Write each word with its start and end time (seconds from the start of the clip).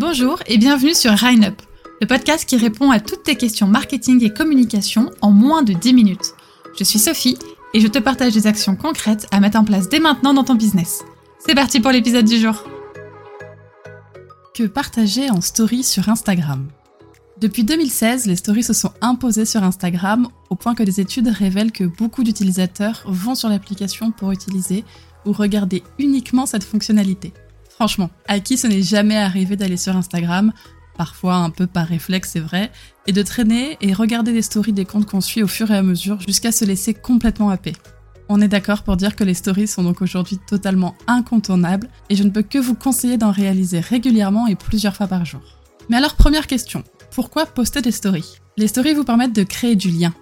Bonjour 0.00 0.42
et 0.46 0.56
bienvenue 0.56 0.94
sur 0.94 1.12
Up, 1.12 1.62
le 2.00 2.06
podcast 2.06 2.48
qui 2.48 2.56
répond 2.56 2.90
à 2.90 3.00
toutes 3.00 3.22
tes 3.22 3.36
questions 3.36 3.66
marketing 3.66 4.24
et 4.24 4.32
communication 4.32 5.10
en 5.20 5.30
moins 5.30 5.62
de 5.62 5.74
10 5.74 5.92
minutes. 5.92 6.32
Je 6.78 6.84
suis 6.84 6.98
Sophie 6.98 7.36
et 7.74 7.80
je 7.80 7.86
te 7.86 7.98
partage 7.98 8.32
des 8.32 8.46
actions 8.46 8.76
concrètes 8.76 9.26
à 9.30 9.40
mettre 9.40 9.58
en 9.58 9.64
place 9.64 9.90
dès 9.90 10.00
maintenant 10.00 10.32
dans 10.32 10.42
ton 10.42 10.54
business. 10.54 11.04
C'est 11.38 11.54
parti 11.54 11.80
pour 11.80 11.90
l'épisode 11.90 12.24
du 12.24 12.38
jour. 12.38 12.64
Que 14.54 14.62
partager 14.62 15.28
en 15.28 15.42
story 15.42 15.82
sur 15.82 16.08
Instagram? 16.08 16.66
Depuis 17.38 17.64
2016, 17.64 18.24
les 18.24 18.36
stories 18.36 18.62
se 18.62 18.72
sont 18.72 18.94
imposées 19.02 19.44
sur 19.44 19.62
Instagram 19.64 20.28
au 20.48 20.54
point 20.54 20.74
que 20.74 20.82
des 20.82 21.00
études 21.02 21.28
révèlent 21.28 21.72
que 21.72 21.84
beaucoup 21.84 22.24
d'utilisateurs 22.24 23.02
vont 23.04 23.34
sur 23.34 23.50
l'application 23.50 24.12
pour 24.12 24.32
utiliser 24.32 24.82
ou 25.26 25.32
regarder 25.32 25.82
uniquement 25.98 26.46
cette 26.46 26.64
fonctionnalité. 26.64 27.34
Franchement, 27.80 28.10
à 28.28 28.40
qui 28.40 28.58
ce 28.58 28.66
n'est 28.66 28.82
jamais 28.82 29.16
arrivé 29.16 29.56
d'aller 29.56 29.78
sur 29.78 29.96
Instagram, 29.96 30.52
parfois 30.98 31.36
un 31.36 31.48
peu 31.48 31.66
par 31.66 31.86
réflexe 31.86 32.32
c'est 32.34 32.40
vrai, 32.40 32.70
et 33.06 33.12
de 33.12 33.22
traîner 33.22 33.78
et 33.80 33.94
regarder 33.94 34.32
les 34.32 34.42
stories 34.42 34.74
des 34.74 34.84
comptes 34.84 35.06
qu'on 35.06 35.22
suit 35.22 35.42
au 35.42 35.46
fur 35.46 35.70
et 35.70 35.76
à 35.78 35.82
mesure 35.82 36.20
jusqu'à 36.20 36.52
se 36.52 36.66
laisser 36.66 36.92
complètement 36.92 37.48
happer. 37.48 37.72
On 38.28 38.42
est 38.42 38.48
d'accord 38.48 38.82
pour 38.82 38.98
dire 38.98 39.16
que 39.16 39.24
les 39.24 39.32
stories 39.32 39.66
sont 39.66 39.82
donc 39.82 40.02
aujourd'hui 40.02 40.36
totalement 40.46 40.94
incontournables 41.06 41.88
et 42.10 42.16
je 42.16 42.22
ne 42.22 42.28
peux 42.28 42.42
que 42.42 42.58
vous 42.58 42.74
conseiller 42.74 43.16
d'en 43.16 43.30
réaliser 43.30 43.80
régulièrement 43.80 44.46
et 44.46 44.56
plusieurs 44.56 44.94
fois 44.94 45.06
par 45.06 45.24
jour. 45.24 45.40
Mais 45.88 45.96
alors 45.96 46.16
première 46.16 46.46
question, 46.46 46.84
pourquoi 47.12 47.46
poster 47.46 47.80
des 47.80 47.92
stories? 47.92 48.40
Les 48.58 48.68
stories 48.68 48.92
vous 48.92 49.04
permettent 49.04 49.34
de 49.34 49.42
créer 49.42 49.74
du 49.74 49.88
lien. 49.88 50.12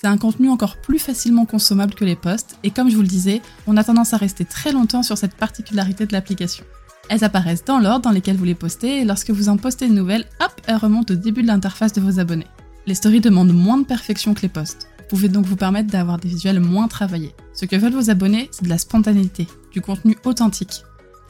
C'est 0.00 0.06
un 0.06 0.16
contenu 0.16 0.48
encore 0.48 0.78
plus 0.78 0.98
facilement 0.98 1.44
consommable 1.44 1.92
que 1.92 2.06
les 2.06 2.16
posts 2.16 2.56
et 2.62 2.70
comme 2.70 2.88
je 2.88 2.96
vous 2.96 3.02
le 3.02 3.08
disais, 3.08 3.42
on 3.66 3.76
a 3.76 3.84
tendance 3.84 4.14
à 4.14 4.16
rester 4.16 4.46
très 4.46 4.72
longtemps 4.72 5.02
sur 5.02 5.18
cette 5.18 5.34
particularité 5.34 6.06
de 6.06 6.14
l'application. 6.14 6.64
Elles 7.08 7.24
apparaissent 7.24 7.64
dans 7.64 7.78
l'ordre 7.78 8.02
dans 8.02 8.10
lesquels 8.10 8.36
vous 8.36 8.44
les 8.44 8.54
postez 8.54 9.00
et 9.00 9.04
lorsque 9.04 9.30
vous 9.30 9.48
en 9.48 9.56
postez 9.56 9.86
une 9.86 9.94
nouvelle, 9.94 10.24
hop, 10.40 10.52
elles 10.66 10.76
remontent 10.76 11.12
au 11.12 11.16
début 11.16 11.42
de 11.42 11.46
l'interface 11.46 11.92
de 11.92 12.00
vos 12.00 12.18
abonnés. 12.18 12.46
Les 12.86 12.94
stories 12.94 13.20
demandent 13.20 13.52
moins 13.52 13.78
de 13.78 13.86
perfection 13.86 14.34
que 14.34 14.42
les 14.42 14.48
posts. 14.48 14.88
Vous 14.98 15.04
pouvez 15.08 15.28
donc 15.28 15.46
vous 15.46 15.56
permettre 15.56 15.90
d'avoir 15.90 16.18
des 16.18 16.28
visuels 16.28 16.60
moins 16.60 16.88
travaillés. 16.88 17.34
Ce 17.52 17.66
que 17.66 17.76
veulent 17.76 17.92
vos 17.92 18.10
abonnés, 18.10 18.48
c'est 18.52 18.64
de 18.64 18.70
la 18.70 18.78
spontanéité, 18.78 19.46
du 19.72 19.80
contenu 19.80 20.16
authentique. 20.24 20.82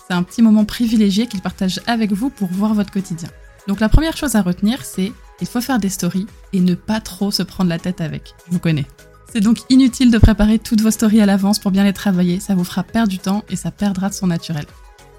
C'est 0.06 0.14
un 0.14 0.22
petit 0.22 0.42
moment 0.42 0.64
privilégié 0.64 1.26
qu'ils 1.26 1.40
partagent 1.40 1.80
avec 1.86 2.12
vous 2.12 2.30
pour 2.30 2.48
voir 2.48 2.74
votre 2.74 2.92
quotidien. 2.92 3.28
Donc 3.66 3.80
la 3.80 3.88
première 3.88 4.16
chose 4.16 4.36
à 4.36 4.42
retenir, 4.42 4.84
c'est 4.84 5.12
il 5.40 5.46
faut 5.46 5.60
faire 5.60 5.78
des 5.78 5.88
stories 5.88 6.26
et 6.52 6.60
ne 6.60 6.74
pas 6.74 7.00
trop 7.00 7.30
se 7.30 7.42
prendre 7.42 7.70
la 7.70 7.78
tête 7.78 8.00
avec. 8.00 8.34
Je 8.46 8.52
vous 8.52 8.58
connais. 8.58 8.86
C'est 9.32 9.40
donc 9.40 9.58
inutile 9.70 10.10
de 10.10 10.18
préparer 10.18 10.58
toutes 10.58 10.80
vos 10.80 10.92
stories 10.92 11.20
à 11.20 11.26
l'avance 11.26 11.58
pour 11.58 11.72
bien 11.72 11.82
les 11.82 11.92
travailler, 11.92 12.38
ça 12.38 12.54
vous 12.54 12.62
fera 12.62 12.84
perdre 12.84 13.08
du 13.08 13.18
temps 13.18 13.42
et 13.48 13.56
ça 13.56 13.72
perdra 13.72 14.08
de 14.08 14.14
son 14.14 14.28
naturel. 14.28 14.66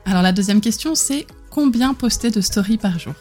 Alors 0.06 0.22
la 0.22 0.32
deuxième 0.32 0.62
question, 0.62 0.94
c'est 0.94 1.26
combien 1.50 1.96
poster 1.96 2.30
de 2.30 2.40
stories 2.40 2.78
par 2.78 3.00
jour? 3.00 3.16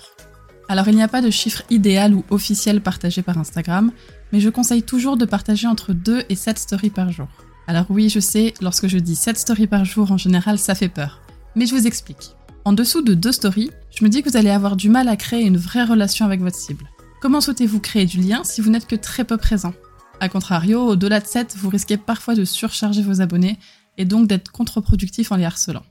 Alors 0.68 0.86
il 0.88 0.94
n'y 0.94 1.02
a 1.02 1.08
pas 1.08 1.22
de 1.22 1.30
chiffre 1.30 1.62
idéal 1.70 2.14
ou 2.14 2.24
officiel 2.28 2.82
partagé 2.82 3.22
par 3.22 3.38
Instagram, 3.38 3.90
mais 4.32 4.40
je 4.40 4.50
conseille 4.50 4.82
toujours 4.82 5.16
de 5.16 5.24
partager 5.24 5.66
entre 5.66 5.94
2 5.94 6.24
et 6.28 6.34
7 6.34 6.58
stories 6.58 6.90
par 6.90 7.10
jour. 7.10 7.28
Alors 7.66 7.86
oui, 7.88 8.10
je 8.10 8.20
sais, 8.20 8.52
lorsque 8.60 8.86
je 8.86 8.98
dis 8.98 9.16
7 9.16 9.38
stories 9.38 9.66
par 9.66 9.86
jour, 9.86 10.12
en 10.12 10.18
général, 10.18 10.58
ça 10.58 10.74
fait 10.74 10.90
peur. 10.90 11.22
Mais 11.56 11.64
je 11.64 11.74
vous 11.74 11.86
explique. 11.86 12.32
En 12.66 12.74
dessous 12.74 13.00
de 13.00 13.14
2 13.14 13.32
stories, 13.32 13.70
je 13.90 14.04
me 14.04 14.10
dis 14.10 14.22
que 14.22 14.28
vous 14.28 14.36
allez 14.36 14.50
avoir 14.50 14.76
du 14.76 14.90
mal 14.90 15.08
à 15.08 15.16
créer 15.16 15.44
une 15.44 15.56
vraie 15.56 15.84
relation 15.84 16.26
avec 16.26 16.40
votre 16.40 16.56
cible. 16.56 16.90
Comment 17.22 17.40
souhaitez-vous 17.40 17.80
créer 17.80 18.04
du 18.04 18.20
lien 18.20 18.44
si 18.44 18.60
vous 18.60 18.70
n'êtes 18.70 18.86
que 18.86 18.96
très 18.96 19.24
peu 19.24 19.38
présent? 19.38 19.72
A 20.20 20.28
contrario, 20.28 20.82
au-delà 20.82 21.20
de 21.20 21.26
7, 21.26 21.56
vous 21.56 21.70
risquez 21.70 21.96
parfois 21.96 22.34
de 22.34 22.44
surcharger 22.44 23.02
vos 23.02 23.22
abonnés 23.22 23.58
et 23.96 24.04
donc 24.04 24.26
d'être 24.26 24.52
contre-productif 24.52 25.32
en 25.32 25.36
les 25.36 25.44
harcelant. 25.44 25.84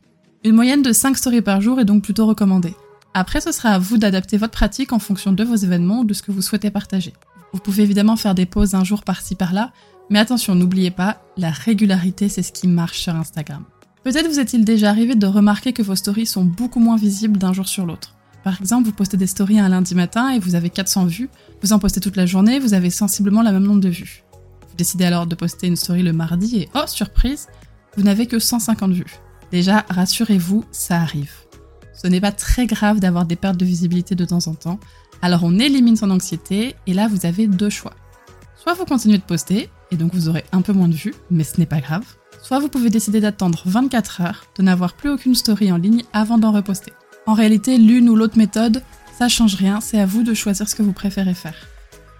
Une 0.45 0.55
moyenne 0.55 0.81
de 0.81 0.91
5 0.91 1.15
stories 1.15 1.41
par 1.41 1.61
jour 1.61 1.79
est 1.79 1.85
donc 1.85 2.03
plutôt 2.03 2.25
recommandée. 2.25 2.75
Après, 3.13 3.39
ce 3.39 3.53
sera 3.53 3.69
à 3.69 3.79
vous 3.79 3.97
d'adapter 3.97 4.35
votre 4.35 4.51
pratique 4.51 4.91
en 4.91 4.99
fonction 4.99 5.31
de 5.31 5.41
vos 5.41 5.55
événements 5.55 6.01
ou 6.01 6.03
de 6.03 6.13
ce 6.13 6.21
que 6.21 6.33
vous 6.33 6.41
souhaitez 6.41 6.69
partager. 6.69 7.13
Vous 7.53 7.61
pouvez 7.61 7.83
évidemment 7.83 8.17
faire 8.17 8.35
des 8.35 8.45
pauses 8.45 8.75
un 8.75 8.83
jour 8.83 9.03
par-ci 9.03 9.35
par-là, 9.35 9.71
mais 10.09 10.19
attention, 10.19 10.53
n'oubliez 10.53 10.91
pas, 10.91 11.21
la 11.37 11.49
régularité, 11.49 12.27
c'est 12.27 12.43
ce 12.43 12.51
qui 12.51 12.67
marche 12.67 12.99
sur 12.99 13.15
Instagram. 13.15 13.63
Peut-être 14.03 14.27
vous 14.27 14.41
est-il 14.41 14.65
déjà 14.65 14.89
arrivé 14.89 15.15
de 15.15 15.25
remarquer 15.25 15.71
que 15.71 15.81
vos 15.81 15.95
stories 15.95 16.25
sont 16.25 16.43
beaucoup 16.43 16.81
moins 16.81 16.97
visibles 16.97 17.37
d'un 17.37 17.53
jour 17.53 17.69
sur 17.69 17.85
l'autre. 17.85 18.13
Par 18.43 18.59
exemple, 18.59 18.85
vous 18.85 18.93
postez 18.93 19.15
des 19.15 19.27
stories 19.27 19.61
un 19.61 19.69
lundi 19.69 19.95
matin 19.95 20.31
et 20.31 20.39
vous 20.39 20.55
avez 20.55 20.69
400 20.69 21.05
vues, 21.05 21.29
vous 21.61 21.71
en 21.71 21.79
postez 21.79 22.01
toute 22.01 22.17
la 22.17 22.25
journée, 22.25 22.59
vous 22.59 22.73
avez 22.73 22.89
sensiblement 22.89 23.43
la 23.43 23.53
même 23.53 23.63
nombre 23.63 23.79
de 23.79 23.87
vues. 23.87 24.25
Vous 24.69 24.75
décidez 24.75 25.05
alors 25.05 25.25
de 25.25 25.35
poster 25.35 25.67
une 25.67 25.77
story 25.77 26.03
le 26.03 26.11
mardi 26.11 26.57
et 26.57 26.69
oh 26.75 26.85
surprise, 26.85 27.47
vous 27.95 28.03
n'avez 28.03 28.25
que 28.25 28.39
150 28.39 28.91
vues. 28.91 29.22
Déjà, 29.53 29.85
rassurez-vous, 29.87 30.65
ça 30.71 30.99
arrive. 30.99 31.31
Ce 31.93 32.07
n'est 32.07 32.19
pas 32.19 32.31
très 32.31 32.65
grave 32.65 32.99
d'avoir 32.99 33.23
des 33.23 33.35
pertes 33.35 33.55
de 33.55 33.65
visibilité 33.65 34.15
de 34.15 34.25
temps 34.25 34.47
en 34.47 34.55
temps, 34.55 34.79
alors 35.21 35.43
on 35.43 35.59
élimine 35.59 35.95
son 35.95 36.09
anxiété 36.09 36.75
et 36.87 36.93
là 36.95 37.07
vous 37.07 37.27
avez 37.27 37.45
deux 37.45 37.69
choix. 37.69 37.93
Soit 38.55 38.73
vous 38.73 38.85
continuez 38.85 39.19
de 39.19 39.23
poster, 39.23 39.69
et 39.91 39.95
donc 39.95 40.11
vous 40.15 40.27
aurez 40.27 40.43
un 40.53 40.63
peu 40.63 40.73
moins 40.73 40.87
de 40.87 40.95
vues, 40.95 41.13
mais 41.29 41.43
ce 41.43 41.59
n'est 41.59 41.67
pas 41.67 41.81
grave. 41.81 42.03
Soit 42.41 42.57
vous 42.57 42.67
pouvez 42.67 42.89
décider 42.89 43.21
d'attendre 43.21 43.61
24 43.65 44.21
heures, 44.21 44.45
de 44.57 44.63
n'avoir 44.63 44.95
plus 44.95 45.11
aucune 45.11 45.35
story 45.35 45.71
en 45.71 45.77
ligne 45.77 46.01
avant 46.13 46.39
d'en 46.39 46.51
reposter. 46.51 46.91
En 47.27 47.33
réalité, 47.33 47.77
l'une 47.77 48.09
ou 48.09 48.15
l'autre 48.15 48.39
méthode, 48.39 48.81
ça 49.15 49.29
change 49.29 49.53
rien, 49.53 49.81
c'est 49.81 49.99
à 49.99 50.07
vous 50.07 50.23
de 50.23 50.33
choisir 50.33 50.67
ce 50.67 50.73
que 50.73 50.81
vous 50.81 50.93
préférez 50.93 51.35
faire. 51.35 51.67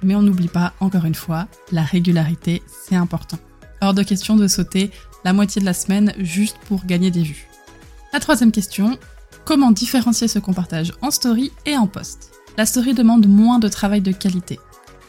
Mais 0.04 0.14
on 0.14 0.22
n'oublie 0.22 0.50
pas, 0.50 0.74
encore 0.80 1.06
une 1.06 1.16
fois, 1.16 1.48
la 1.72 1.82
régularité, 1.82 2.62
c'est 2.68 2.96
important. 2.96 3.40
Hors 3.84 3.94
de 3.94 4.02
question 4.02 4.38
de 4.38 4.48
sauter 4.48 4.92
la 5.26 5.34
moitié 5.34 5.60
de 5.60 5.66
la 5.66 5.74
semaine 5.74 6.14
juste 6.18 6.56
pour 6.70 6.86
gagner 6.86 7.12
des 7.12 7.22
vues. 7.22 7.50
La 8.14 8.22
troisième 8.22 8.54
question, 8.54 8.98
comment 9.44 9.72
différencier 9.72 10.30
ce 10.30 10.40
qu'on 10.40 10.54
partage 10.54 10.94
en 11.02 11.12
story 11.12 11.52
et 11.66 11.76
en 11.76 11.86
post? 11.86 12.32
La 12.58 12.66
story 12.66 12.94
demande 12.94 13.28
moins 13.28 13.60
de 13.60 13.68
travail 13.68 14.00
de 14.00 14.14
qualité. 14.14 14.58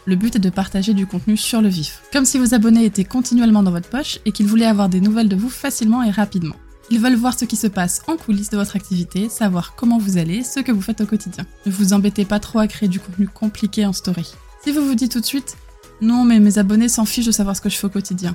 Le 0.07 0.17
but 0.17 0.35
est 0.35 0.41
de 0.41 0.51
partager 0.51 0.93
du 0.93 1.07
contenu 1.07 1.37
sur 1.37 1.63
le 1.63 1.69
vif, 1.69 2.03
comme 2.13 2.25
si 2.25 2.37
vos 2.37 2.53
abonnés 2.53 2.85
étaient 2.85 3.05
continuellement 3.05 3.63
dans 3.63 3.71
votre 3.71 3.89
poche 3.89 4.19
et 4.25 4.33
qu'ils 4.33 4.49
voulaient 4.49 4.67
avoir 4.67 4.89
des 4.89 5.01
nouvelles 5.01 5.29
de 5.29 5.37
vous 5.37 5.51
facilement 5.51 6.03
et 6.03 6.11
rapidement. 6.11 6.57
Ils 6.91 6.99
veulent 6.99 7.15
voir 7.15 7.39
ce 7.39 7.45
qui 7.45 7.57
se 7.57 7.69
passe 7.69 8.03
en 8.09 8.17
coulisses 8.17 8.51
de 8.51 8.57
votre 8.57 8.75
activité, 8.75 9.29
savoir 9.29 9.77
comment 9.77 9.99
vous 9.99 10.19
allez, 10.19 10.43
ce 10.43 10.59
que 10.59 10.73
vous 10.73 10.83
faites 10.83 11.01
au 11.01 11.07
quotidien. 11.07 11.47
Ne 11.65 11.71
vous 11.71 11.93
embêtez 11.93 12.25
pas 12.25 12.41
trop 12.41 12.59
à 12.59 12.67
créer 12.67 12.89
du 12.89 12.99
contenu 12.99 13.29
compliqué 13.29 13.87
en 13.87 13.93
story. 13.93 14.35
Si 14.65 14.73
vous 14.73 14.85
vous 14.85 14.97
dites 14.97 15.13
tout 15.13 15.21
de 15.21 15.27
suite 15.27 15.57
non 16.01 16.25
mais 16.25 16.41
mes 16.41 16.59
abonnés 16.59 16.89
s'en 16.89 17.05
fichent 17.05 17.27
de 17.27 17.31
savoir 17.31 17.55
ce 17.55 17.61
que 17.61 17.69
je 17.69 17.77
fais 17.77 17.87
au 17.87 17.91
quotidien, 17.91 18.35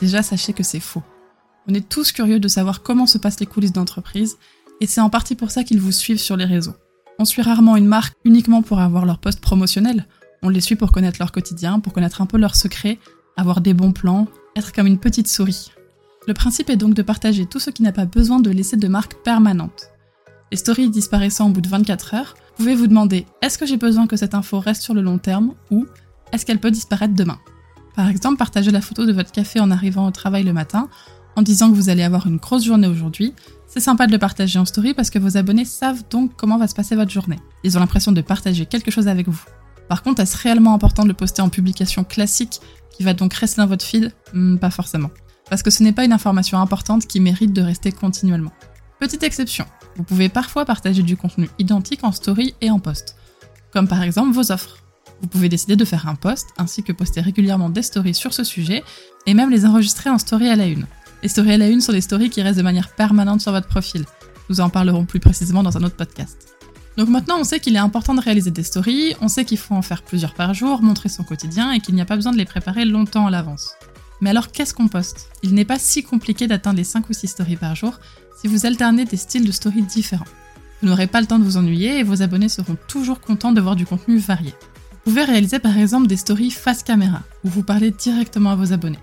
déjà 0.00 0.22
sachez 0.22 0.52
que 0.52 0.62
c'est 0.62 0.80
faux. 0.80 1.02
On 1.68 1.74
est 1.74 1.88
tous 1.88 2.12
curieux 2.12 2.40
de 2.40 2.48
savoir 2.48 2.82
comment 2.82 3.06
se 3.06 3.18
passent 3.18 3.40
les 3.40 3.46
coulisses 3.46 3.72
d'entreprise, 3.72 4.36
et 4.80 4.86
c'est 4.86 5.00
en 5.00 5.10
partie 5.10 5.34
pour 5.34 5.50
ça 5.50 5.64
qu'ils 5.64 5.80
vous 5.80 5.92
suivent 5.92 6.20
sur 6.20 6.36
les 6.36 6.44
réseaux. 6.44 6.74
On 7.18 7.24
suit 7.24 7.42
rarement 7.42 7.76
une 7.76 7.86
marque 7.86 8.16
uniquement 8.24 8.62
pour 8.62 8.80
avoir 8.80 9.06
leur 9.06 9.18
poste 9.18 9.40
promotionnel, 9.40 10.06
on 10.42 10.50
les 10.50 10.60
suit 10.60 10.76
pour 10.76 10.92
connaître 10.92 11.18
leur 11.20 11.32
quotidien, 11.32 11.80
pour 11.80 11.94
connaître 11.94 12.20
un 12.20 12.26
peu 12.26 12.36
leurs 12.36 12.54
secrets, 12.54 12.98
avoir 13.36 13.60
des 13.62 13.72
bons 13.72 13.92
plans, 13.92 14.26
être 14.56 14.72
comme 14.72 14.86
une 14.86 14.98
petite 14.98 15.28
souris. 15.28 15.72
Le 16.26 16.34
principe 16.34 16.70
est 16.70 16.76
donc 16.76 16.94
de 16.94 17.02
partager 17.02 17.46
tout 17.46 17.60
ce 17.60 17.70
qui 17.70 17.82
n'a 17.82 17.92
pas 17.92 18.04
besoin 18.04 18.40
de 18.40 18.50
laisser 18.50 18.76
de 18.76 18.88
marque 18.88 19.14
permanente. 19.22 19.90
Les 20.50 20.58
stories 20.58 20.90
disparaissant 20.90 21.48
au 21.48 21.50
bout 21.50 21.62
de 21.62 21.68
24 21.68 22.14
heures, 22.14 22.34
vous 22.56 22.64
pouvez 22.64 22.74
vous 22.74 22.86
demander 22.86 23.26
est-ce 23.42 23.58
que 23.58 23.66
j'ai 23.66 23.76
besoin 23.76 24.06
que 24.06 24.16
cette 24.16 24.34
info 24.34 24.60
reste 24.60 24.82
sur 24.82 24.94
le 24.94 25.00
long 25.00 25.18
terme 25.18 25.54
ou 25.70 25.86
est-ce 26.32 26.44
qu'elle 26.44 26.60
peut 26.60 26.70
disparaître 26.70 27.14
demain? 27.14 27.38
Par 27.94 28.08
exemple, 28.08 28.36
partagez 28.36 28.70
la 28.70 28.80
photo 28.80 29.06
de 29.06 29.12
votre 29.12 29.32
café 29.32 29.60
en 29.60 29.70
arrivant 29.70 30.06
au 30.06 30.10
travail 30.10 30.42
le 30.42 30.52
matin, 30.52 30.88
en 31.36 31.42
disant 31.42 31.70
que 31.70 31.74
vous 31.74 31.88
allez 31.88 32.02
avoir 32.02 32.26
une 32.26 32.36
grosse 32.36 32.64
journée 32.64 32.86
aujourd'hui. 32.86 33.34
C'est 33.66 33.80
sympa 33.80 34.06
de 34.06 34.12
le 34.12 34.18
partager 34.18 34.58
en 34.58 34.64
story 34.64 34.94
parce 34.94 35.10
que 35.10 35.18
vos 35.18 35.36
abonnés 35.36 35.64
savent 35.64 36.02
donc 36.10 36.32
comment 36.36 36.58
va 36.58 36.68
se 36.68 36.74
passer 36.74 36.96
votre 36.96 37.10
journée. 37.10 37.38
Ils 37.64 37.76
ont 37.76 37.80
l'impression 37.80 38.12
de 38.12 38.20
partager 38.20 38.66
quelque 38.66 38.90
chose 38.90 39.08
avec 39.08 39.28
vous. 39.28 39.42
Par 39.88 40.02
contre, 40.02 40.22
est-ce 40.22 40.36
réellement 40.36 40.74
important 40.74 41.02
de 41.02 41.08
le 41.08 41.14
poster 41.14 41.42
en 41.42 41.48
publication 41.48 42.04
classique 42.04 42.60
qui 42.96 43.02
va 43.02 43.14
donc 43.14 43.34
rester 43.34 43.60
dans 43.60 43.66
votre 43.66 43.84
feed 43.84 44.12
hmm, 44.32 44.56
Pas 44.56 44.70
forcément. 44.70 45.10
Parce 45.50 45.62
que 45.62 45.70
ce 45.70 45.82
n'est 45.82 45.92
pas 45.92 46.04
une 46.04 46.12
information 46.12 46.58
importante 46.60 47.06
qui 47.06 47.20
mérite 47.20 47.52
de 47.52 47.62
rester 47.62 47.92
continuellement. 47.92 48.52
Petite 48.98 49.22
exception, 49.22 49.66
vous 49.96 50.04
pouvez 50.04 50.28
parfois 50.28 50.64
partager 50.64 51.02
du 51.02 51.16
contenu 51.16 51.50
identique 51.58 52.04
en 52.04 52.12
story 52.12 52.54
et 52.60 52.70
en 52.70 52.78
post. 52.78 53.16
Comme 53.72 53.88
par 53.88 54.02
exemple 54.02 54.32
vos 54.32 54.52
offres. 54.52 54.83
Vous 55.24 55.30
pouvez 55.30 55.48
décider 55.48 55.74
de 55.74 55.86
faire 55.86 56.06
un 56.06 56.16
post 56.16 56.48
ainsi 56.58 56.82
que 56.82 56.92
poster 56.92 57.22
régulièrement 57.22 57.70
des 57.70 57.80
stories 57.80 58.12
sur 58.12 58.34
ce 58.34 58.44
sujet 58.44 58.84
et 59.24 59.32
même 59.32 59.48
les 59.48 59.64
enregistrer 59.64 60.10
en 60.10 60.18
story 60.18 60.50
à 60.50 60.54
la 60.54 60.66
une. 60.66 60.84
Les 61.22 61.30
stories 61.30 61.52
à 61.52 61.56
la 61.56 61.68
une 61.70 61.80
sont 61.80 61.92
des 61.92 62.02
stories 62.02 62.28
qui 62.28 62.42
restent 62.42 62.58
de 62.58 62.62
manière 62.62 62.90
permanente 62.90 63.40
sur 63.40 63.50
votre 63.50 63.66
profil. 63.66 64.04
Nous 64.50 64.60
en 64.60 64.68
parlerons 64.68 65.06
plus 65.06 65.20
précisément 65.20 65.62
dans 65.62 65.78
un 65.78 65.82
autre 65.82 65.96
podcast. 65.96 66.54
Donc 66.98 67.08
maintenant, 67.08 67.38
on 67.40 67.44
sait 67.44 67.58
qu'il 67.58 67.74
est 67.74 67.78
important 67.78 68.14
de 68.14 68.20
réaliser 68.20 68.50
des 68.50 68.62
stories, 68.62 69.14
on 69.22 69.28
sait 69.28 69.46
qu'il 69.46 69.56
faut 69.56 69.74
en 69.74 69.80
faire 69.80 70.02
plusieurs 70.02 70.34
par 70.34 70.52
jour, 70.52 70.82
montrer 70.82 71.08
son 71.08 71.24
quotidien 71.24 71.72
et 71.72 71.80
qu'il 71.80 71.94
n'y 71.94 72.02
a 72.02 72.04
pas 72.04 72.16
besoin 72.16 72.32
de 72.32 72.36
les 72.36 72.44
préparer 72.44 72.84
longtemps 72.84 73.26
à 73.26 73.30
l'avance. 73.30 73.76
Mais 74.20 74.28
alors 74.28 74.52
qu'est-ce 74.52 74.74
qu'on 74.74 74.88
poste? 74.88 75.30
Il 75.42 75.54
n'est 75.54 75.64
pas 75.64 75.78
si 75.78 76.02
compliqué 76.02 76.46
d'atteindre 76.46 76.76
les 76.76 76.84
5 76.84 77.08
ou 77.08 77.14
6 77.14 77.28
stories 77.28 77.56
par 77.56 77.74
jour 77.74 77.98
si 78.42 78.46
vous 78.46 78.66
alternez 78.66 79.06
des 79.06 79.16
styles 79.16 79.46
de 79.46 79.52
stories 79.52 79.84
différents. 79.84 80.26
Vous 80.82 80.88
n'aurez 80.88 81.06
pas 81.06 81.22
le 81.22 81.26
temps 81.26 81.38
de 81.38 81.44
vous 81.44 81.56
ennuyer 81.56 82.00
et 82.00 82.02
vos 82.02 82.20
abonnés 82.20 82.50
seront 82.50 82.76
toujours 82.88 83.20
contents 83.20 83.52
de 83.52 83.60
voir 83.62 83.74
du 83.74 83.86
contenu 83.86 84.18
varié. 84.18 84.52
Vous 85.04 85.12
pouvez 85.12 85.24
réaliser 85.24 85.58
par 85.58 85.76
exemple 85.76 86.06
des 86.06 86.16
stories 86.16 86.50
face 86.50 86.82
caméra, 86.82 87.22
où 87.44 87.48
vous 87.48 87.62
parlez 87.62 87.90
directement 87.90 88.52
à 88.52 88.56
vos 88.56 88.72
abonnés. 88.72 88.98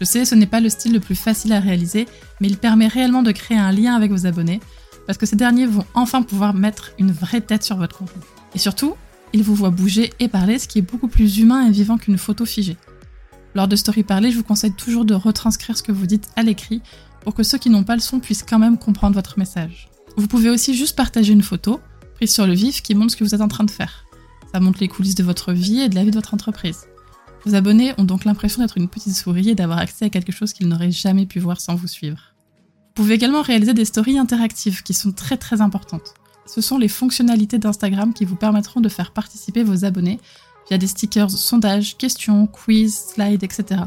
Je 0.00 0.04
sais, 0.04 0.24
ce 0.24 0.34
n'est 0.34 0.46
pas 0.46 0.60
le 0.60 0.68
style 0.68 0.92
le 0.92 0.98
plus 0.98 1.14
facile 1.14 1.52
à 1.52 1.60
réaliser, 1.60 2.08
mais 2.40 2.48
il 2.48 2.56
permet 2.56 2.88
réellement 2.88 3.22
de 3.22 3.30
créer 3.30 3.56
un 3.56 3.70
lien 3.70 3.94
avec 3.94 4.10
vos 4.10 4.26
abonnés, 4.26 4.60
parce 5.06 5.18
que 5.18 5.26
ces 5.26 5.36
derniers 5.36 5.66
vont 5.66 5.84
enfin 5.94 6.22
pouvoir 6.22 6.52
mettre 6.52 6.90
une 6.98 7.12
vraie 7.12 7.42
tête 7.42 7.62
sur 7.62 7.76
votre 7.76 7.98
contenu. 7.98 8.22
Et 8.56 8.58
surtout, 8.58 8.96
ils 9.32 9.44
vous 9.44 9.54
voient 9.54 9.70
bouger 9.70 10.12
et 10.18 10.26
parler, 10.26 10.58
ce 10.58 10.66
qui 10.66 10.80
est 10.80 10.82
beaucoup 10.82 11.06
plus 11.06 11.38
humain 11.38 11.66
et 11.66 11.70
vivant 11.70 11.96
qu'une 11.96 12.18
photo 12.18 12.44
figée. 12.44 12.76
Lors 13.54 13.68
de 13.68 13.76
story 13.76 14.02
parler, 14.02 14.32
je 14.32 14.36
vous 14.36 14.42
conseille 14.42 14.72
toujours 14.72 15.04
de 15.04 15.14
retranscrire 15.14 15.76
ce 15.76 15.84
que 15.84 15.92
vous 15.92 16.06
dites 16.06 16.28
à 16.34 16.42
l'écrit 16.42 16.82
pour 17.20 17.34
que 17.34 17.44
ceux 17.44 17.58
qui 17.58 17.70
n'ont 17.70 17.84
pas 17.84 17.94
le 17.94 18.00
son 18.00 18.18
puissent 18.18 18.44
quand 18.48 18.58
même 18.58 18.78
comprendre 18.78 19.14
votre 19.14 19.38
message. 19.38 19.90
Vous 20.16 20.26
pouvez 20.26 20.50
aussi 20.50 20.74
juste 20.74 20.96
partager 20.96 21.32
une 21.32 21.42
photo, 21.42 21.80
prise 22.16 22.32
sur 22.32 22.46
le 22.46 22.54
vif, 22.54 22.82
qui 22.82 22.96
montre 22.96 23.12
ce 23.12 23.16
que 23.16 23.24
vous 23.24 23.34
êtes 23.34 23.40
en 23.40 23.48
train 23.48 23.64
de 23.64 23.70
faire. 23.70 24.06
Ça 24.52 24.60
montre 24.60 24.80
les 24.80 24.88
coulisses 24.88 25.14
de 25.14 25.22
votre 25.22 25.52
vie 25.52 25.80
et 25.80 25.88
de 25.88 25.94
la 25.94 26.02
vie 26.02 26.10
de 26.10 26.16
votre 26.16 26.34
entreprise. 26.34 26.86
Vos 27.44 27.54
abonnés 27.54 27.94
ont 27.98 28.04
donc 28.04 28.24
l'impression 28.24 28.60
d'être 28.62 28.76
une 28.76 28.88
petite 28.88 29.14
souris 29.14 29.50
et 29.50 29.54
d'avoir 29.54 29.78
accès 29.78 30.06
à 30.06 30.10
quelque 30.10 30.32
chose 30.32 30.52
qu'ils 30.52 30.68
n'auraient 30.68 30.90
jamais 30.90 31.24
pu 31.24 31.38
voir 31.38 31.60
sans 31.60 31.74
vous 31.74 31.86
suivre. 31.86 32.34
Vous 32.56 33.04
pouvez 33.04 33.14
également 33.14 33.42
réaliser 33.42 33.74
des 33.74 33.84
stories 33.84 34.18
interactives 34.18 34.82
qui 34.82 34.92
sont 34.92 35.12
très 35.12 35.36
très 35.36 35.60
importantes. 35.60 36.14
Ce 36.46 36.60
sont 36.60 36.78
les 36.78 36.88
fonctionnalités 36.88 37.58
d'Instagram 37.58 38.12
qui 38.12 38.24
vous 38.24 38.34
permettront 38.34 38.80
de 38.80 38.88
faire 38.88 39.12
participer 39.12 39.62
vos 39.62 39.84
abonnés 39.84 40.18
via 40.68 40.78
des 40.78 40.88
stickers, 40.88 41.30
sondages, 41.30 41.96
questions, 41.96 42.46
quiz, 42.46 43.12
slides, 43.14 43.44
etc. 43.44 43.82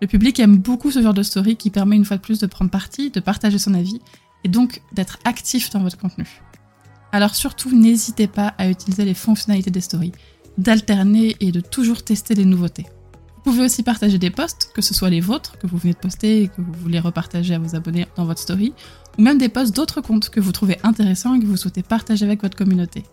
Le 0.00 0.06
public 0.06 0.38
aime 0.38 0.58
beaucoup 0.58 0.90
ce 0.90 1.02
genre 1.02 1.14
de 1.14 1.22
story 1.22 1.56
qui 1.56 1.70
permet 1.70 1.96
une 1.96 2.04
fois 2.04 2.18
de 2.18 2.22
plus 2.22 2.38
de 2.38 2.46
prendre 2.46 2.70
parti, 2.70 3.10
de 3.10 3.20
partager 3.20 3.58
son 3.58 3.74
avis 3.74 4.00
et 4.44 4.48
donc 4.48 4.82
d'être 4.92 5.18
actif 5.24 5.70
dans 5.70 5.80
votre 5.80 5.98
contenu. 5.98 6.42
Alors 7.12 7.34
surtout, 7.34 7.74
n'hésitez 7.74 8.26
pas 8.26 8.54
à 8.58 8.68
utiliser 8.68 9.04
les 9.04 9.14
fonctionnalités 9.14 9.70
des 9.70 9.80
stories, 9.80 10.12
d'alterner 10.58 11.36
et 11.40 11.52
de 11.52 11.60
toujours 11.60 12.02
tester 12.02 12.34
les 12.34 12.44
nouveautés. 12.44 12.86
Vous 13.36 13.52
pouvez 13.52 13.64
aussi 13.64 13.82
partager 13.82 14.18
des 14.18 14.30
posts, 14.30 14.72
que 14.74 14.82
ce 14.82 14.92
soit 14.92 15.08
les 15.08 15.20
vôtres 15.20 15.56
que 15.58 15.66
vous 15.66 15.78
venez 15.78 15.94
de 15.94 15.98
poster 15.98 16.42
et 16.42 16.48
que 16.48 16.60
vous 16.60 16.72
voulez 16.72 17.00
repartager 17.00 17.54
à 17.54 17.58
vos 17.58 17.74
abonnés 17.74 18.06
dans 18.16 18.26
votre 18.26 18.40
story, 18.40 18.74
ou 19.16 19.22
même 19.22 19.38
des 19.38 19.48
posts 19.48 19.74
d'autres 19.74 20.02
comptes 20.02 20.28
que 20.28 20.40
vous 20.40 20.52
trouvez 20.52 20.78
intéressants 20.82 21.34
et 21.34 21.40
que 21.40 21.46
vous 21.46 21.56
souhaitez 21.56 21.82
partager 21.82 22.26
avec 22.26 22.42
votre 22.42 22.56
communauté. 22.56 23.04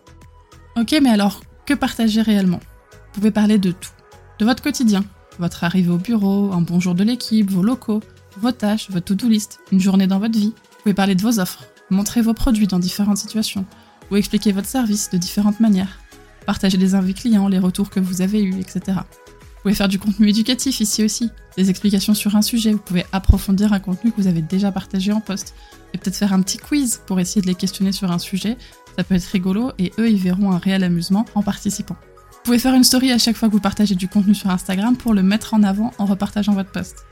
Ok, 0.76 0.94
mais 1.02 1.08
alors, 1.08 1.40
que 1.64 1.72
partager 1.72 2.20
réellement? 2.20 2.60
Vous 2.90 3.20
pouvez 3.20 3.30
parler 3.30 3.56
de 3.56 3.70
tout. 3.70 3.90
De 4.38 4.44
votre 4.44 4.62
quotidien, 4.62 5.04
votre 5.38 5.64
arrivée 5.64 5.90
au 5.90 5.96
bureau, 5.96 6.52
un 6.52 6.60
bonjour 6.60 6.94
de 6.94 7.02
l'équipe, 7.02 7.50
vos 7.50 7.62
locaux, 7.62 8.02
vos 8.38 8.52
tâches, 8.52 8.90
votre 8.90 9.06
to-do 9.06 9.28
list, 9.28 9.60
une 9.72 9.80
journée 9.80 10.06
dans 10.06 10.18
votre 10.18 10.38
vie. 10.38 10.52
Vous 10.54 10.82
pouvez 10.82 10.94
parler 10.94 11.14
de 11.14 11.22
vos 11.22 11.40
offres, 11.40 11.64
montrer 11.88 12.20
vos 12.20 12.34
produits 12.34 12.66
dans 12.66 12.78
différentes 12.78 13.16
situations, 13.16 13.64
ou 14.10 14.16
expliquer 14.16 14.52
votre 14.52 14.68
service 14.68 15.10
de 15.10 15.18
différentes 15.18 15.60
manières, 15.60 16.00
partager 16.46 16.76
les 16.76 16.94
envies 16.94 17.14
clients, 17.14 17.48
les 17.48 17.58
retours 17.58 17.90
que 17.90 18.00
vous 18.00 18.22
avez 18.22 18.42
eus, 18.42 18.58
etc. 18.60 18.80
Vous 18.86 19.62
pouvez 19.62 19.74
faire 19.74 19.88
du 19.88 19.98
contenu 19.98 20.28
éducatif 20.28 20.80
ici 20.80 21.04
aussi, 21.04 21.30
des 21.56 21.70
explications 21.70 22.14
sur 22.14 22.36
un 22.36 22.42
sujet, 22.42 22.72
vous 22.72 22.78
pouvez 22.78 23.04
approfondir 23.12 23.72
un 23.72 23.80
contenu 23.80 24.12
que 24.12 24.20
vous 24.20 24.28
avez 24.28 24.42
déjà 24.42 24.70
partagé 24.70 25.12
en 25.12 25.20
poste, 25.20 25.54
et 25.92 25.98
peut-être 25.98 26.16
faire 26.16 26.32
un 26.32 26.42
petit 26.42 26.58
quiz 26.58 27.00
pour 27.06 27.18
essayer 27.18 27.40
de 27.40 27.46
les 27.46 27.54
questionner 27.54 27.92
sur 27.92 28.12
un 28.12 28.18
sujet, 28.18 28.56
ça 28.96 29.04
peut 29.04 29.14
être 29.14 29.24
rigolo 29.24 29.72
et 29.78 29.92
eux 29.98 30.08
ils 30.08 30.18
verront 30.18 30.52
un 30.52 30.58
réel 30.58 30.84
amusement 30.84 31.24
en 31.34 31.42
participant. 31.42 31.96
Vous 32.30 32.52
pouvez 32.52 32.58
faire 32.58 32.74
une 32.74 32.84
story 32.84 33.10
à 33.10 33.18
chaque 33.18 33.36
fois 33.36 33.48
que 33.48 33.52
vous 33.52 33.60
partagez 33.60 33.96
du 33.96 34.06
contenu 34.06 34.34
sur 34.34 34.50
Instagram 34.50 34.96
pour 34.96 35.14
le 35.14 35.22
mettre 35.22 35.52
en 35.54 35.64
avant 35.64 35.92
en 35.98 36.06
repartageant 36.06 36.52
votre 36.52 36.70
post. 36.70 37.04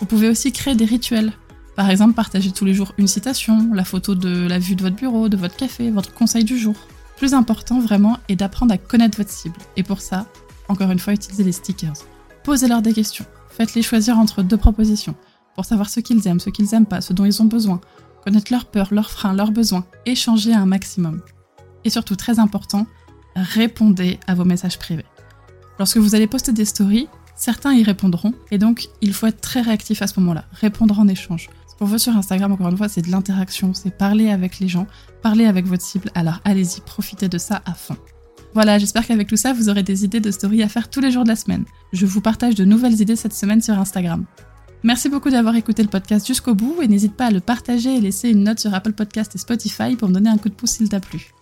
Vous 0.00 0.06
pouvez 0.06 0.28
aussi 0.28 0.50
créer 0.50 0.74
des 0.74 0.84
rituels. 0.84 1.32
Par 1.76 1.90
exemple, 1.90 2.14
partager 2.14 2.52
tous 2.52 2.64
les 2.64 2.74
jours 2.74 2.92
une 2.98 3.08
citation, 3.08 3.72
la 3.72 3.84
photo 3.84 4.14
de 4.14 4.46
la 4.46 4.58
vue 4.58 4.76
de 4.76 4.82
votre 4.82 4.96
bureau, 4.96 5.28
de 5.28 5.36
votre 5.36 5.56
café, 5.56 5.90
votre 5.90 6.14
conseil 6.14 6.44
du 6.44 6.58
jour. 6.58 6.74
Plus 7.16 7.34
important 7.34 7.80
vraiment 7.80 8.18
est 8.28 8.36
d'apprendre 8.36 8.72
à 8.72 8.78
connaître 8.78 9.18
votre 9.18 9.30
cible. 9.30 9.56
Et 9.76 9.82
pour 9.82 10.00
ça, 10.00 10.26
encore 10.68 10.90
une 10.90 10.98
fois, 10.98 11.12
utilisez 11.12 11.44
les 11.44 11.52
stickers. 11.52 11.94
Posez-leur 12.44 12.82
des 12.82 12.92
questions. 12.92 13.26
Faites-les 13.50 13.82
choisir 13.82 14.18
entre 14.18 14.42
deux 14.42 14.56
propositions 14.56 15.14
pour 15.54 15.64
savoir 15.64 15.88
ce 15.88 16.00
qu'ils 16.00 16.26
aiment, 16.26 16.40
ce 16.40 16.50
qu'ils 16.50 16.66
n'aiment 16.72 16.86
pas, 16.86 17.00
ce 17.00 17.12
dont 17.12 17.24
ils 17.24 17.40
ont 17.40 17.46
besoin. 17.46 17.80
Connaître 18.24 18.52
leurs 18.52 18.66
peurs, 18.66 18.92
leurs 18.92 19.10
freins, 19.10 19.34
leurs 19.34 19.52
besoins. 19.52 19.84
Échanger 20.06 20.52
un 20.52 20.66
maximum. 20.66 21.20
Et 21.84 21.90
surtout, 21.90 22.16
très 22.16 22.38
important, 22.38 22.86
répondez 23.36 24.18
à 24.26 24.34
vos 24.34 24.44
messages 24.44 24.78
privés. 24.78 25.04
Lorsque 25.78 25.98
vous 25.98 26.14
allez 26.14 26.26
poster 26.26 26.52
des 26.52 26.64
stories, 26.64 27.08
certains 27.36 27.74
y 27.74 27.82
répondront, 27.82 28.32
et 28.50 28.58
donc 28.58 28.88
il 29.00 29.12
faut 29.12 29.26
être 29.26 29.40
très 29.40 29.60
réactif 29.60 30.02
à 30.02 30.06
ce 30.06 30.18
moment-là, 30.20 30.44
répondre 30.52 30.98
en 30.98 31.08
échange. 31.08 31.50
Ce 31.74 31.78
qu'on 31.80 31.86
veut 31.86 31.98
sur 31.98 32.16
Instagram, 32.16 32.52
encore 32.52 32.68
une 32.68 32.76
fois, 32.76 32.88
c'est 32.88 33.02
de 33.02 33.10
l'interaction, 33.10 33.74
c'est 33.74 33.90
parler 33.90 34.30
avec 34.30 34.60
les 34.60 34.68
gens, 34.68 34.86
parler 35.22 35.44
avec 35.44 35.66
votre 35.66 35.82
cible, 35.82 36.08
alors 36.14 36.38
allez-y, 36.44 36.80
profitez 36.80 37.28
de 37.28 37.36
ça 37.36 37.62
à 37.66 37.74
fond. 37.74 37.96
Voilà, 38.54 38.78
j'espère 38.78 39.04
qu'avec 39.04 39.26
tout 39.26 39.36
ça, 39.36 39.52
vous 39.52 39.68
aurez 39.68 39.82
des 39.82 40.04
idées 40.04 40.20
de 40.20 40.30
stories 40.30 40.62
à 40.62 40.68
faire 40.68 40.88
tous 40.88 41.00
les 41.00 41.10
jours 41.10 41.24
de 41.24 41.30
la 41.30 41.34
semaine. 41.34 41.64
Je 41.92 42.06
vous 42.06 42.20
partage 42.20 42.54
de 42.54 42.64
nouvelles 42.64 43.00
idées 43.00 43.16
cette 43.16 43.32
semaine 43.32 43.60
sur 43.60 43.76
Instagram. 43.76 44.24
Merci 44.84 45.08
beaucoup 45.08 45.30
d'avoir 45.30 45.56
écouté 45.56 45.82
le 45.82 45.88
podcast 45.88 46.24
jusqu'au 46.24 46.54
bout 46.54 46.80
et 46.80 46.86
n'hésite 46.86 47.16
pas 47.16 47.26
à 47.26 47.30
le 47.32 47.40
partager 47.40 47.96
et 47.96 48.00
laisser 48.00 48.28
une 48.28 48.44
note 48.44 48.60
sur 48.60 48.72
Apple 48.72 48.92
Podcast 48.92 49.34
et 49.34 49.38
Spotify 49.38 49.96
pour 49.96 50.08
me 50.08 50.14
donner 50.14 50.30
un 50.30 50.38
coup 50.38 50.50
de 50.50 50.54
pouce 50.54 50.70
s'il 50.70 50.88
t'a 50.88 51.00
plu. 51.00 51.32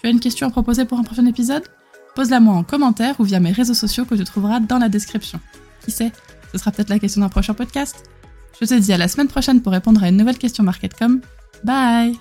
Tu 0.00 0.08
as 0.08 0.10
une 0.10 0.18
question 0.18 0.48
à 0.48 0.50
proposer 0.50 0.84
pour 0.84 0.98
un 0.98 1.04
prochain 1.04 1.26
épisode? 1.26 1.62
Pose-la 2.16 2.40
moi 2.40 2.54
en 2.54 2.64
commentaire 2.64 3.20
ou 3.20 3.22
via 3.22 3.38
mes 3.38 3.52
réseaux 3.52 3.74
sociaux 3.74 4.04
que 4.04 4.16
tu 4.16 4.24
trouveras 4.24 4.58
dans 4.58 4.78
la 4.78 4.88
description. 4.88 5.38
Qui 5.84 5.92
sait, 5.92 6.10
ce 6.50 6.58
sera 6.58 6.72
peut-être 6.72 6.88
la 6.88 6.98
question 6.98 7.20
d'un 7.20 7.28
prochain 7.28 7.54
podcast. 7.54 8.02
Je 8.58 8.66
te 8.66 8.74
dis 8.74 8.92
à 8.92 8.98
la 8.98 9.08
semaine 9.08 9.28
prochaine 9.28 9.60
pour 9.62 9.72
répondre 9.72 10.02
à 10.02 10.08
une 10.08 10.16
nouvelle 10.16 10.38
question 10.38 10.64
Marketcom. 10.64 11.20
Bye 11.64 12.18